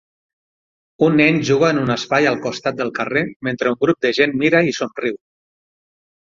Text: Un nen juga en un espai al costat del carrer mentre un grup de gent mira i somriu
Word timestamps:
Un 1.07 1.19
nen 1.19 1.37
juga 1.49 1.69
en 1.73 1.81
un 1.81 1.95
espai 1.97 2.31
al 2.31 2.41
costat 2.47 2.81
del 2.81 2.91
carrer 3.01 3.25
mentre 3.51 3.77
un 3.77 3.79
grup 3.87 4.03
de 4.09 4.15
gent 4.23 4.37
mira 4.43 4.65
i 4.73 4.77
somriu 4.83 5.25